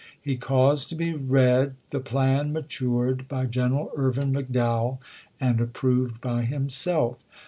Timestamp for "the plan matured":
1.91-3.27